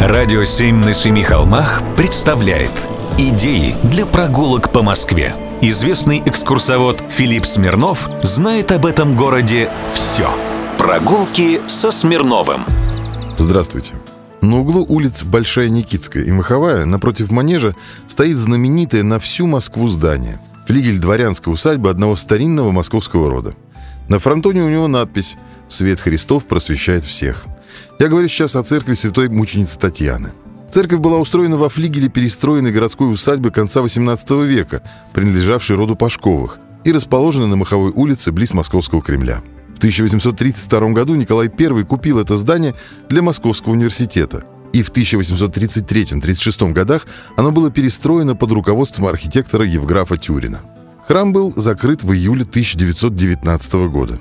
Радио 0.00 0.44
«Семь 0.44 0.76
на 0.76 0.94
семи 0.94 1.24
холмах» 1.24 1.82
представляет 1.96 2.70
Идеи 3.18 3.74
для 3.82 4.06
прогулок 4.06 4.70
по 4.70 4.80
Москве. 4.80 5.34
Известный 5.60 6.22
экскурсовод 6.24 7.02
Филипп 7.08 7.44
Смирнов 7.44 8.08
знает 8.22 8.70
об 8.70 8.86
этом 8.86 9.16
городе 9.16 9.68
все. 9.92 10.30
Прогулки 10.78 11.60
со 11.66 11.90
Смирновым. 11.90 12.62
Здравствуйте. 13.38 13.94
На 14.40 14.60
углу 14.60 14.86
улиц 14.88 15.24
Большая 15.24 15.68
Никитская 15.68 16.22
и 16.22 16.30
Маховая, 16.30 16.84
напротив 16.84 17.32
манежа, 17.32 17.74
стоит 18.06 18.36
знаменитое 18.36 19.02
на 19.02 19.18
всю 19.18 19.48
Москву 19.48 19.88
здание. 19.88 20.38
Флигель 20.68 21.00
дворянской 21.00 21.52
усадьбы 21.52 21.90
одного 21.90 22.14
старинного 22.14 22.70
московского 22.70 23.30
рода. 23.30 23.54
На 24.08 24.20
фронтоне 24.20 24.62
у 24.62 24.68
него 24.68 24.86
надпись 24.86 25.36
«Свет 25.66 25.98
Христов 25.98 26.46
просвещает 26.46 27.04
всех». 27.04 27.46
Я 27.98 28.08
говорю 28.08 28.28
сейчас 28.28 28.56
о 28.56 28.62
церкви 28.62 28.94
святой 28.94 29.28
мученицы 29.28 29.78
Татьяны. 29.78 30.32
Церковь 30.70 31.00
была 31.00 31.16
устроена 31.18 31.56
во 31.56 31.68
флигеле 31.68 32.08
перестроенной 32.08 32.72
городской 32.72 33.10
усадьбы 33.10 33.50
конца 33.50 33.80
XVIII 33.80 34.46
века, 34.46 34.82
принадлежавшей 35.14 35.76
роду 35.76 35.96
Пашковых, 35.96 36.58
и 36.84 36.92
расположена 36.92 37.46
на 37.46 37.56
Маховой 37.56 37.90
улице 37.92 38.32
близ 38.32 38.52
Московского 38.52 39.02
Кремля. 39.02 39.42
В 39.74 39.78
1832 39.78 40.88
году 40.90 41.14
Николай 41.14 41.48
I 41.48 41.84
купил 41.84 42.18
это 42.18 42.36
здание 42.36 42.74
для 43.08 43.22
Московского 43.22 43.72
университета, 43.72 44.44
и 44.72 44.82
в 44.82 44.90
1833-36 44.90 46.72
годах 46.72 47.06
оно 47.36 47.50
было 47.50 47.70
перестроено 47.70 48.34
под 48.34 48.52
руководством 48.52 49.06
архитектора 49.06 49.64
Евграфа 49.64 50.16
Тюрина. 50.18 50.60
Храм 51.06 51.32
был 51.32 51.54
закрыт 51.56 52.02
в 52.02 52.12
июле 52.12 52.42
1919 52.42 53.72
года. 53.88 54.18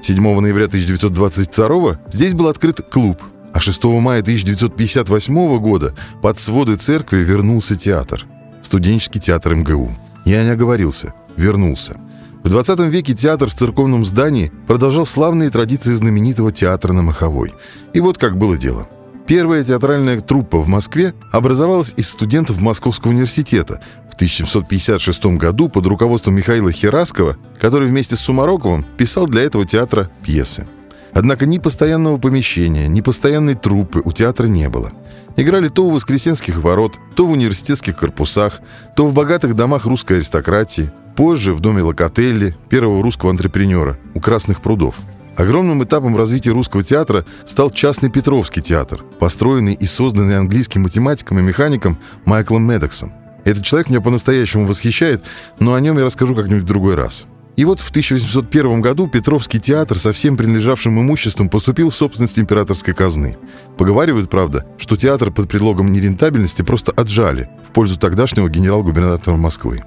7 0.00 0.40
ноября 0.40 0.66
1922 0.66 2.00
здесь 2.10 2.34
был 2.34 2.48
открыт 2.48 2.80
клуб, 2.80 3.20
а 3.52 3.60
6 3.60 3.84
мая 3.84 4.20
1958 4.20 5.58
года 5.58 5.94
под 6.22 6.38
своды 6.38 6.76
церкви 6.76 7.18
вернулся 7.18 7.76
театр. 7.76 8.24
Студенческий 8.62 9.20
театр 9.20 9.54
МГУ. 9.54 9.90
Я 10.24 10.44
не 10.44 10.50
оговорился. 10.50 11.14
Вернулся. 11.36 11.96
В 12.44 12.50
20 12.50 12.78
веке 12.80 13.14
театр 13.14 13.50
в 13.50 13.54
церковном 13.54 14.04
здании 14.04 14.52
продолжал 14.66 15.04
славные 15.04 15.50
традиции 15.50 15.94
знаменитого 15.94 16.52
театра 16.52 16.92
на 16.92 17.02
Маховой. 17.02 17.54
И 17.92 18.00
вот 18.00 18.18
как 18.18 18.38
было 18.38 18.56
дело. 18.56 18.88
Первая 19.28 19.62
театральная 19.62 20.22
труппа 20.22 20.58
в 20.58 20.68
Москве 20.68 21.12
образовалась 21.30 21.92
из 21.98 22.08
студентов 22.08 22.62
Московского 22.62 23.10
университета 23.10 23.82
в 24.10 24.14
1756 24.14 25.36
году 25.36 25.68
под 25.68 25.84
руководством 25.84 26.34
Михаила 26.34 26.72
Хераскова, 26.72 27.36
который 27.60 27.88
вместе 27.88 28.16
с 28.16 28.20
Сумароковым 28.20 28.86
писал 28.96 29.26
для 29.26 29.42
этого 29.42 29.66
театра 29.66 30.10
пьесы. 30.24 30.66
Однако 31.12 31.44
ни 31.44 31.58
постоянного 31.58 32.16
помещения, 32.16 32.88
ни 32.88 33.02
постоянной 33.02 33.54
труппы 33.54 34.00
у 34.02 34.12
театра 34.12 34.46
не 34.46 34.70
было. 34.70 34.92
Играли 35.36 35.68
то 35.68 35.84
у 35.84 35.90
воскресенских 35.90 36.56
ворот, 36.62 36.98
то 37.14 37.26
в 37.26 37.30
университетских 37.30 37.98
корпусах, 37.98 38.60
то 38.96 39.04
в 39.04 39.12
богатых 39.12 39.54
домах 39.54 39.84
русской 39.84 40.14
аристократии, 40.14 40.90
позже 41.16 41.52
в 41.52 41.60
доме 41.60 41.82
Локотелли, 41.82 42.56
первого 42.70 43.02
русского 43.02 43.32
антрепренера, 43.32 43.98
у 44.14 44.20
Красных 44.20 44.62
прудов– 44.62 44.96
Огромным 45.38 45.84
этапом 45.84 46.16
развития 46.16 46.50
русского 46.50 46.82
театра 46.82 47.24
стал 47.46 47.70
частный 47.70 48.10
Петровский 48.10 48.60
театр, 48.60 49.04
построенный 49.20 49.74
и 49.74 49.86
созданный 49.86 50.36
английским 50.36 50.82
математиком 50.82 51.38
и 51.38 51.42
механиком 51.42 51.96
Майклом 52.24 52.64
Медоксом. 52.64 53.12
Этот 53.44 53.64
человек 53.64 53.88
меня 53.88 54.00
по-настоящему 54.00 54.66
восхищает, 54.66 55.22
но 55.60 55.74
о 55.74 55.80
нем 55.80 55.96
я 55.96 56.04
расскажу 56.04 56.34
как-нибудь 56.34 56.64
в 56.64 56.66
другой 56.66 56.96
раз. 56.96 57.26
И 57.54 57.64
вот 57.64 57.78
в 57.78 57.90
1801 57.90 58.80
году 58.80 59.06
Петровский 59.06 59.60
театр 59.60 59.96
со 59.96 60.12
всем 60.12 60.36
принадлежавшим 60.36 61.00
имуществом 61.00 61.48
поступил 61.48 61.90
в 61.90 61.94
собственность 61.94 62.40
императорской 62.40 62.92
казны. 62.92 63.38
Поговаривают, 63.76 64.30
правда, 64.30 64.66
что 64.76 64.96
театр 64.96 65.30
под 65.30 65.48
предлогом 65.48 65.92
нерентабельности 65.92 66.62
просто 66.62 66.90
отжали 66.90 67.48
в 67.64 67.70
пользу 67.70 67.96
тогдашнего 67.96 68.48
генерал-губернатора 68.48 69.36
Москвы. 69.36 69.84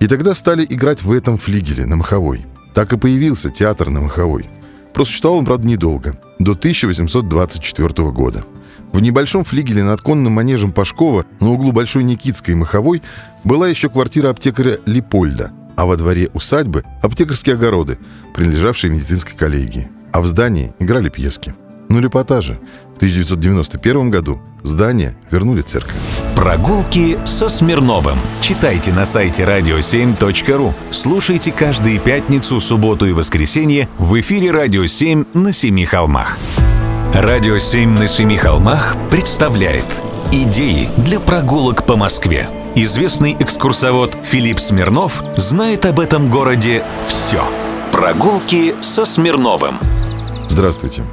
И 0.00 0.06
тогда 0.06 0.32
стали 0.34 0.64
играть 0.66 1.02
в 1.02 1.12
этом 1.12 1.36
флигеле 1.36 1.84
на 1.84 1.96
Маховой. 1.96 2.46
Так 2.72 2.94
и 2.94 2.96
появился 2.96 3.50
театр 3.50 3.90
на 3.90 4.00
Маховой. 4.00 4.48
Просуществовал 4.94 5.40
он, 5.40 5.44
правда, 5.44 5.66
недолго, 5.66 6.16
до 6.38 6.52
1824 6.52 8.10
года. 8.12 8.44
В 8.92 9.00
небольшом 9.00 9.42
флигеле 9.42 9.82
над 9.82 10.00
конным 10.00 10.34
манежем 10.34 10.70
Пашкова 10.70 11.26
на 11.40 11.50
углу 11.50 11.72
Большой 11.72 12.04
Никитской 12.04 12.54
и 12.54 12.56
Маховой 12.56 13.02
была 13.42 13.68
еще 13.68 13.90
квартира 13.90 14.30
аптекаря 14.30 14.78
Липольда, 14.86 15.50
а 15.74 15.84
во 15.84 15.96
дворе 15.96 16.30
усадьбы– 16.32 16.84
аптекарские 17.02 17.56
огороды, 17.56 17.98
принадлежавшие 18.34 18.92
медицинской 18.92 19.36
коллегии. 19.36 19.88
А 20.12 20.20
в 20.20 20.28
здании 20.28 20.72
играли 20.78 21.08
пьески. 21.08 21.54
Ну, 21.88 21.98
репортажи. 21.98 22.60
В 22.94 22.96
1991 22.98 24.10
году 24.10 24.40
здание 24.62 25.16
вернули 25.32 25.62
церковь. 25.62 26.23
Прогулки 26.34 27.18
со 27.24 27.48
Смирновым. 27.48 28.18
Читайте 28.40 28.92
на 28.92 29.06
сайте 29.06 29.44
radio7.ru. 29.44 30.72
Слушайте 30.90 31.52
каждые 31.52 31.98
пятницу, 32.00 32.58
субботу 32.60 33.06
и 33.06 33.12
воскресенье 33.12 33.88
в 33.98 34.18
эфире 34.20 34.50
«Радио 34.50 34.84
7» 34.84 35.26
на 35.32 35.52
Семи 35.52 35.84
холмах. 35.84 36.38
«Радио 37.12 37.56
7» 37.56 37.98
на 37.98 38.08
Семи 38.08 38.36
холмах 38.36 38.96
представляет 39.10 39.86
Идеи 40.32 40.88
для 40.96 41.20
прогулок 41.20 41.86
по 41.86 41.96
Москве. 41.96 42.48
Известный 42.74 43.36
экскурсовод 43.38 44.16
Филипп 44.24 44.58
Смирнов 44.58 45.22
знает 45.36 45.86
об 45.86 46.00
этом 46.00 46.28
городе 46.28 46.82
все. 47.06 47.44
Прогулки 47.92 48.74
со 48.80 49.04
Смирновым. 49.04 49.78
Здравствуйте. 50.48 51.04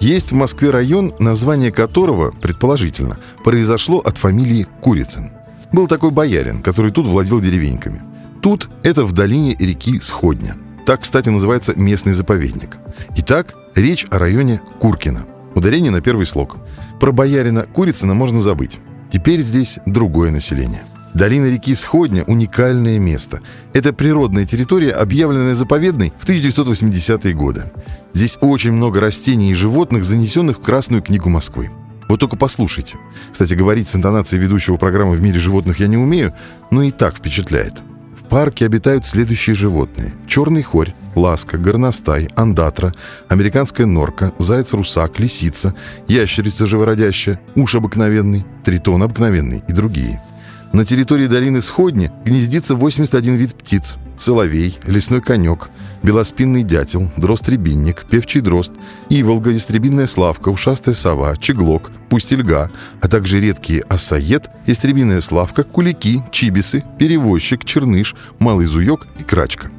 Есть 0.00 0.30
в 0.30 0.34
Москве 0.34 0.70
район, 0.70 1.14
название 1.18 1.72
которого, 1.72 2.30
предположительно, 2.30 3.18
произошло 3.42 3.98
от 3.98 4.16
фамилии 4.16 4.66
Курицын. 4.80 5.32
Был 5.72 5.88
такой 5.88 6.10
боярин, 6.12 6.62
который 6.62 6.92
тут 6.92 7.06
владел 7.06 7.40
деревеньками. 7.40 8.02
Тут 8.40 8.68
это 8.84 9.04
в 9.04 9.12
долине 9.12 9.56
реки 9.58 9.98
Сходня. 10.00 10.56
Так, 10.86 11.02
кстати, 11.02 11.28
называется 11.28 11.74
местный 11.76 12.12
заповедник. 12.12 12.78
Итак, 13.16 13.54
речь 13.74 14.06
о 14.10 14.18
районе 14.18 14.62
Куркина. 14.78 15.26
Ударение 15.54 15.90
на 15.90 16.00
первый 16.00 16.26
слог. 16.26 16.56
Про 17.00 17.10
боярина 17.10 17.62
Курицына 17.62 18.14
можно 18.14 18.40
забыть. 18.40 18.78
Теперь 19.10 19.42
здесь 19.42 19.80
другое 19.84 20.30
население– 20.30 20.84
Долина 21.14 21.46
реки 21.46 21.74
Сходня– 21.74 22.22
уникальное 22.26 22.98
место. 22.98 23.40
Это 23.72 23.92
природная 23.92 24.44
территория, 24.44 24.92
объявленная 24.92 25.54
заповедной 25.54 26.12
в 26.18 26.28
1980-е 26.28 27.34
годы. 27.34 27.72
Здесь 28.12 28.38
очень 28.40 28.72
много 28.72 29.00
растений 29.00 29.50
и 29.50 29.54
животных, 29.54 30.04
занесенных 30.04 30.58
в 30.58 30.62
Красную 30.62 31.02
книгу 31.02 31.28
Москвы. 31.28 31.70
Вот 32.08 32.20
только 32.20 32.36
послушайте. 32.36 32.96
Кстати, 33.32 33.54
говорить 33.54 33.88
с 33.88 33.96
интонацией 33.96 34.42
ведущего 34.42 34.76
программы 34.76 35.16
«В 35.16 35.22
мире 35.22 35.38
животных» 35.38 35.80
я 35.80 35.88
не 35.88 35.96
умею, 35.96 36.34
но 36.70 36.82
и 36.82 36.90
так 36.90 37.16
впечатляет. 37.16 37.74
В 38.16 38.24
парке 38.28 38.66
обитают 38.66 39.06
следующие 39.06 39.54
животные. 39.54 40.12
Черный 40.26 40.62
хорь, 40.62 40.94
ласка, 41.14 41.56
горностай, 41.58 42.28
андатра, 42.36 42.94
американская 43.28 43.86
норка, 43.86 44.32
заяц-русак, 44.38 45.18
лисица, 45.18 45.74
ящерица 46.06 46.66
живородящая, 46.66 47.40
уж 47.56 47.74
обыкновенный, 47.74 48.44
тритон 48.64 49.02
обыкновенный 49.02 49.62
и 49.66 49.72
другие– 49.72 50.22
на 50.72 50.84
территории 50.84 51.26
долины 51.26 51.62
Сходни 51.62 52.10
гнездится 52.24 52.76
81 52.76 53.36
вид 53.36 53.54
птиц. 53.54 53.96
Соловей, 54.16 54.78
лесной 54.84 55.20
конек, 55.20 55.70
белоспинный 56.02 56.64
дятел, 56.64 57.10
дрозд-рябинник, 57.16 58.04
певчий 58.10 58.40
дрозд, 58.40 58.72
иволга, 59.08 59.54
истребинная 59.56 60.06
славка, 60.06 60.48
ушастая 60.48 60.94
сова, 60.94 61.36
чеглок, 61.36 61.90
пустельга, 62.08 62.70
а 63.00 63.08
также 63.08 63.40
редкие 63.40 63.82
осаед, 63.82 64.50
истребиная 64.66 65.20
славка, 65.20 65.62
кулики, 65.62 66.22
чибисы, 66.32 66.84
перевозчик, 66.98 67.64
черныш, 67.64 68.14
малый 68.38 68.66
зуек 68.66 69.06
и 69.18 69.22
крачка. 69.22 69.70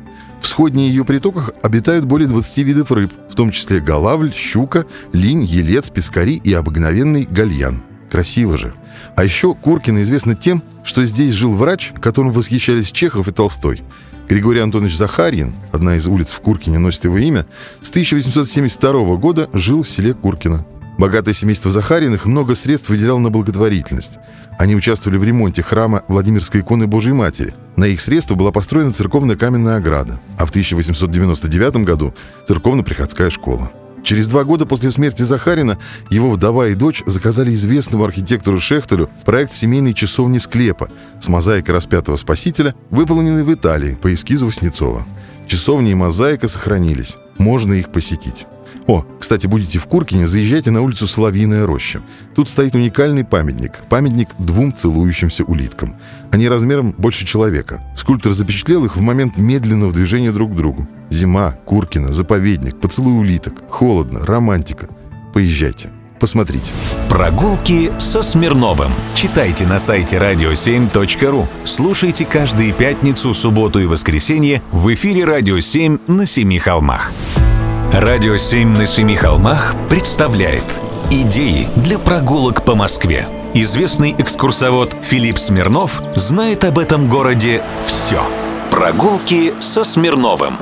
В 0.41 0.47
сходне 0.47 0.88
ее 0.88 1.03
притоках 1.03 1.51
обитают 1.61 2.05
более 2.05 2.28
20 2.28 2.57
видов 2.59 2.91
рыб, 2.91 3.11
в 3.29 3.35
том 3.35 3.51
числе 3.51 3.81
голавль, 3.81 4.33
щука, 4.33 4.85
линь, 5.11 5.44
елец, 5.44 5.89
пескари 5.89 6.35
и 6.38 6.53
обыкновенный 6.53 7.28
гальян. 7.29 7.83
Красиво 8.09 8.58
же. 8.58 8.73
А 9.16 9.23
еще 9.23 9.53
Куркина 9.53 10.02
известна 10.03 10.35
тем, 10.35 10.64
что 10.90 11.06
здесь 11.06 11.34
жил 11.34 11.53
врач, 11.53 11.94
которым 12.02 12.32
восхищались 12.32 12.91
Чехов 12.91 13.28
и 13.28 13.32
Толстой. 13.32 13.84
Григорий 14.28 14.59
Антонович 14.59 14.97
Захарьин, 14.97 15.53
одна 15.72 15.97
из 15.97 16.08
улиц 16.08 16.32
в 16.32 16.40
Куркине 16.40 16.80
носит 16.80 17.06
его 17.06 17.20
имя, 17.20 17.46
с 17.84 17.91
1872 17.91 19.16
года 19.18 19.52
жил 19.53 19.84
в 19.84 19.90
селе 19.90 20.16
Куркино. 20.16 20.66
Богатое 20.97 21.36
семейство 21.36 21.70
Захариных 21.70 22.26
много 22.26 22.56
средств 22.56 22.90
выделяло 22.90 23.20
на 23.20 23.30
благотворительность. 23.30 24.18
Они 24.58 24.76
участвовали 24.76 25.20
в 25.20 25.24
ремонте 25.24 25.62
храма 25.62 26.02
Владимирской 26.08 26.62
иконы 26.62 26.88
Божьей 26.88 27.14
Матери. 27.14 27.53
На 27.76 27.86
их 27.86 28.02
средства 28.02 28.34
была 28.34 28.52
построена 28.52 28.91
церковная 28.91 29.36
каменная 29.36 29.78
ограда, 29.78 30.20
а 30.40 30.47
в 30.47 30.50
1899 30.50 31.86
году 31.86 32.16
церковно-приходская 32.47 33.30
школа. 33.30 33.72
Через 34.03 34.28
два 34.28 34.43
года 34.43 34.66
после 34.66 34.91
смерти 34.91 35.23
Захарина 35.23 35.78
его 36.09 36.29
вдова 36.29 36.67
и 36.67 36.75
дочь 36.75 37.03
заказали 37.05 37.53
известному 37.53 38.03
архитектору 38.03 38.59
Шехтелю 38.59 39.09
проект 39.25 39.53
семейной 39.53 39.93
часовни 39.93 40.37
склепа 40.37 40.90
с 41.19 41.28
мозаикой 41.28 41.75
распятого 41.75 42.16
спасителя, 42.16 42.75
выполненный 42.90 43.43
в 43.43 43.53
Италии 43.53 43.97
по 44.01 44.13
эскизу 44.13 44.47
Васнецова. 44.47 45.05
Часовня 45.47 45.91
и 45.91 45.96
мозаика 45.96 46.47
сохранились. 46.47 47.17
Можно 47.37 47.73
их 47.73 47.90
посетить. 47.91 48.46
О, 48.90 49.06
кстати, 49.20 49.46
будете 49.46 49.78
в 49.78 49.86
Куркине, 49.86 50.26
заезжайте 50.26 50.72
на 50.72 50.82
улицу 50.82 51.06
Соловьиная 51.06 51.68
роща. 51.68 52.02
Тут 52.34 52.50
стоит 52.50 52.74
уникальный 52.74 53.24
памятник. 53.24 53.84
Памятник 53.88 54.30
двум 54.40 54.76
целующимся 54.76 55.44
улиткам. 55.44 55.96
Они 56.32 56.50
размером 56.50 56.96
больше 56.97 57.24
человека. 57.24 57.84
Скульптор 57.96 58.32
запечатлел 58.32 58.86
их 58.86 58.97
в 58.97 59.02
момент 59.02 59.38
медленного 59.38 59.94
движения 59.94 60.32
друг 60.32 60.53
к 60.53 60.56
другу. 60.56 60.88
Зима, 61.12 61.52
Куркина, 61.66 62.12
заповедник, 62.12 62.80
поцелуй 62.80 63.14
улиток, 63.14 63.62
холодно, 63.70 64.26
романтика. 64.26 64.90
Поезжайте. 65.36 65.91
Посмотрите. 66.20 66.72
Прогулки 67.09 67.91
со 68.00 68.24
Смирновым. 68.24 68.91
Читайте 69.14 69.68
на 69.68 69.78
сайте 69.78 70.18
radio7.ru. 70.18 71.46
Слушайте 71.64 72.26
каждые 72.26 72.74
пятницу, 72.74 73.36
субботу 73.36 73.80
и 73.80 73.86
воскресенье 73.86 74.64
в 74.72 74.91
эфире 74.91 75.26
«Радио 75.26 75.58
7» 75.58 76.12
на 76.12 76.26
Семи 76.26 76.58
холмах. 76.58 77.14
«Радио 77.91 78.36
7» 78.36 78.78
на 78.78 78.86
Семи 78.86 79.16
холмах 79.16 79.74
представляет 79.90 80.64
Идеи 81.09 81.68
для 81.76 81.97
прогулок 81.97 82.64
по 82.64 82.76
Москве. 82.76 83.28
Известный 83.56 84.14
экскурсовод 84.16 84.96
Филипп 85.02 85.40
Смирнов 85.40 86.00
знает 86.14 86.66
об 86.66 86.78
этом 86.78 87.09
городе 87.09 87.64
все. 87.88 88.22
Прогулки 88.70 89.59
со 89.59 89.84
Смирновым. 89.84 90.53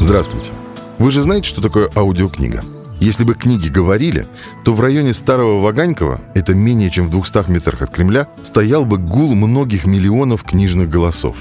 Здравствуйте. 0.00 0.50
Вы 0.98 1.12
же 1.12 1.22
знаете, 1.22 1.48
что 1.48 1.62
такое 1.62 1.88
аудиокнига? 1.94 2.62
Если 2.98 3.22
бы 3.22 3.34
книги 3.34 3.68
говорили, 3.68 4.26
то 4.64 4.72
в 4.72 4.80
районе 4.80 5.14
Старого 5.14 5.60
Ваганькова, 5.62 6.20
это 6.34 6.52
менее 6.52 6.90
чем 6.90 7.06
в 7.06 7.10
200 7.10 7.48
метрах 7.48 7.82
от 7.82 7.90
Кремля, 7.90 8.26
стоял 8.42 8.84
бы 8.84 8.98
гул 8.98 9.36
многих 9.36 9.86
миллионов 9.86 10.42
книжных 10.42 10.90
голосов. 10.90 11.36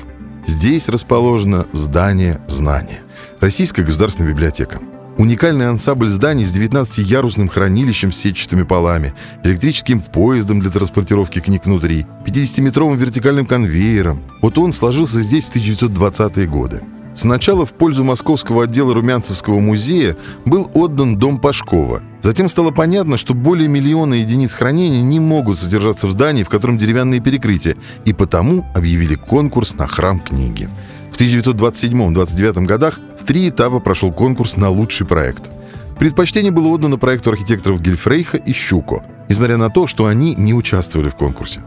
Здесь 0.45 0.87
расположено 0.87 1.65
здание 1.73 2.41
знания. 2.45 2.99
Российская 3.39 3.81
государственная 3.81 4.31
библиотека. 4.31 4.79
Уникальный 5.17 5.69
ансамбль 5.69 6.09
зданий 6.09 6.43
с 6.43 6.53
19-ярусным 6.53 7.47
хранилищем 7.47 8.11
с 8.11 8.17
сетчатыми 8.17 8.63
полами, 8.63 9.13
электрическим 9.43 10.01
поездом 10.01 10.59
для 10.59 10.69
транспортировки 10.69 11.39
книг 11.39 11.65
внутри, 11.65 12.05
50-метровым 12.25 12.97
вертикальным 12.97 13.45
конвейером. 13.45 14.21
Вот 14.41 14.57
он 14.57 14.73
сложился 14.73 15.21
здесь 15.21 15.45
в 15.45 15.55
1920-е 15.55 16.47
годы. 16.47 16.81
Сначала 17.13 17.65
в 17.65 17.73
пользу 17.73 18.03
московского 18.03 18.65
отдела 18.65 18.93
Румянцевского 18.93 19.61
музея 19.61 20.17
был 20.43 20.69
отдан 20.73 21.17
дом 21.17 21.39
Пашкова. 21.39 22.01
Затем 22.21 22.49
стало 22.49 22.71
понятно, 22.71 23.15
что 23.15 23.33
более 23.33 23.69
миллиона 23.69 24.15
единиц 24.15 24.51
хранения 24.51 25.01
не 25.01 25.21
могут 25.21 25.57
содержаться 25.57 26.07
в 26.07 26.11
здании, 26.11 26.43
в 26.43 26.49
котором 26.49 26.77
деревянные 26.77 27.21
перекрытия, 27.21 27.77
и 28.03 28.11
потому 28.11 28.65
объявили 28.75 29.15
конкурс 29.15 29.75
на 29.75 29.87
храм 29.87 30.19
книги. 30.19 30.67
В 31.15 31.17
1927-29 31.17 32.65
годах 32.65 32.99
в 33.17 33.23
три 33.23 33.47
этапа 33.47 33.79
прошел 33.79 34.11
конкурс 34.11 34.57
на 34.57 34.69
лучший 34.69 35.07
проект. 35.07 35.49
Предпочтение 35.97 36.51
было 36.51 36.67
отдано 36.67 36.97
проекту 36.97 37.29
архитекторов 37.29 37.81
Гельфрейха 37.81 38.35
и 38.35 38.51
Щуко, 38.51 39.01
несмотря 39.29 39.55
на 39.55 39.69
то, 39.69 39.87
что 39.87 40.07
они 40.07 40.35
не 40.35 40.53
участвовали 40.53 41.07
в 41.07 41.15
конкурсе. 41.15 41.61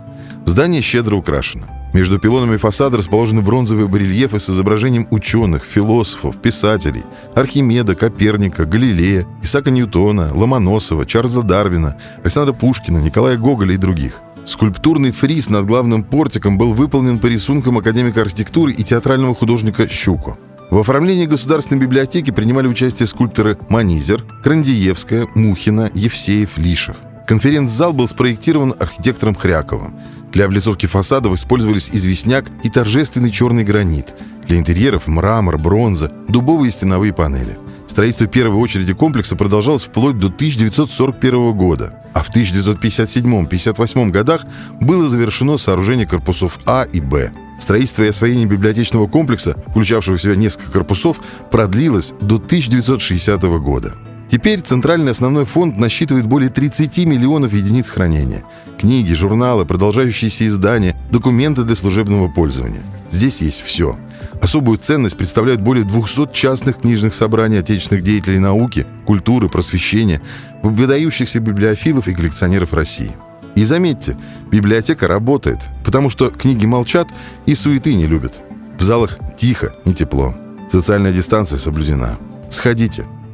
Здание 0.45 0.83
щедро 0.83 1.17
украшено. 1.17 1.67
Между 1.95 2.19
пилонами 2.19 2.59
фасада 2.59 2.99
расположены 2.99 3.41
бронзовые 3.41 3.89
барельефы 3.89 4.39
с 4.39 4.50
изображением 4.50 5.09
ученых, 5.11 5.65
философов, 5.65 6.37
писателей, 6.43 7.05
Архимеда, 7.35 7.95
Коперника, 7.95 8.67
Галилея, 8.67 9.27
Исаака 9.43 9.71
Ньютона, 9.71 10.31
Ломоносова, 10.35 11.06
Чарльза 11.06 11.43
Дарвина, 11.43 11.97
Александра 12.23 12.53
Пушкина, 12.53 12.99
Николая 12.99 13.39
Гоголя 13.39 13.73
и 13.73 13.79
других. 13.79 14.21
Скульптурный 14.49 15.11
фриз 15.11 15.50
над 15.50 15.67
главным 15.67 16.03
портиком 16.03 16.56
был 16.56 16.73
выполнен 16.73 17.19
по 17.19 17.27
рисункам 17.27 17.77
академика 17.77 18.23
архитектуры 18.23 18.73
и 18.73 18.83
театрального 18.83 19.35
художника 19.35 19.87
Щуко. 19.87 20.39
В 20.71 20.79
оформлении 20.79 21.27
Государственной 21.27 21.83
библиотеки 21.83 22.31
принимали 22.31 22.67
участие 22.67 23.06
скульпторы 23.06 23.59
Манизер, 23.69 24.25
Крандиевская, 24.43 25.29
Мухина, 25.35 25.91
Евсеев, 25.93 26.56
Лишев. 26.56 26.97
Конференц-зал 27.27 27.93
был 27.93 28.09
спроектирован 28.09 28.75
архитектором 28.81 29.35
Хряковым. 29.35 30.00
Для 30.33 30.47
облицовки 30.47 30.87
фасадов 30.87 31.35
использовались 31.35 31.91
известняк 31.93 32.47
и 32.62 32.71
торжественный 32.71 33.31
черный 33.31 33.65
гранит. 33.65 34.15
Для 34.47 34.59
интерьеров 34.59 35.09
мрамор, 35.09 35.59
бронза, 35.59 36.11
дубовые 36.27 36.73
стеновые 36.73 37.12
панели. 37.12 37.55
Строительство 37.88 38.26
первой 38.29 38.56
очереди 38.56 38.93
комплекса 38.93 39.35
продолжалось 39.35 39.85
вплоть 39.85 40.19
до 40.19 40.29
1941 40.29 41.52
года, 41.56 41.94
а 42.12 42.23
в 42.23 42.31
1957-58 42.31 44.11
годах 44.11 44.43
было 44.81 45.08
завершено 45.08 45.56
сооружение 45.56 46.06
корпусов 46.06 46.61
А 46.67 46.85
и 46.85 47.00
Б. 47.00 47.32
Строительство 47.58 48.05
и 48.05 48.08
освоение 48.08 48.46
библиотечного 48.46 49.08
комплекса, 49.08 49.56
включавшего 49.70 50.17
в 50.17 50.23
себя 50.23 50.37
несколько 50.37 50.70
корпусов, 50.70 51.20
продлилось 51.50 52.12
до 52.20 52.37
1960 52.37 53.43
года. 53.61 53.94
Теперь 54.31 54.61
Центральный 54.61 55.12
основной 55.12 55.46
фонд 55.46 55.79
насчитывает 55.79 56.26
более 56.26 56.50
30 56.50 57.06
миллионов 57.06 57.55
единиц 57.55 57.88
хранения. 57.88 58.44
Книги, 58.79 59.14
журналы, 59.14 59.64
продолжающиеся 59.64 60.46
издания, 60.46 60.94
документы 61.11 61.64
для 61.64 61.75
служебного 61.75 62.29
пользования. 62.29 62.82
Здесь 63.11 63.40
есть 63.40 63.62
все. 63.62 63.99
Особую 64.40 64.79
ценность 64.79 65.17
представляют 65.17 65.61
более 65.61 65.85
200 65.85 66.32
частных 66.32 66.81
книжных 66.81 67.12
собраний 67.12 67.56
отечественных 67.56 68.05
деятелей 68.05 68.38
науки, 68.38 68.87
культуры, 69.05 69.49
просвещения, 69.49 70.23
выдающихся 70.62 71.40
библиофилов 71.40 72.06
и 72.08 72.14
коллекционеров 72.14 72.73
России. 72.73 73.11
И 73.56 73.64
заметьте, 73.64 74.17
библиотека 74.50 75.08
работает, 75.08 75.58
потому 75.85 76.11
что 76.11 76.31
книги 76.31 76.67
молчат 76.67 77.08
и 77.46 77.55
суеты 77.55 77.94
не 77.94 78.06
любят. 78.06 78.40
В 78.79 78.82
залах 78.82 79.19
тихо 79.37 79.75
и 79.85 79.93
тепло. 79.93 80.35
Социальная 80.70 81.12
дистанция 81.12 81.58
соблюдена. 81.58 82.17
Сходите, 82.50 83.06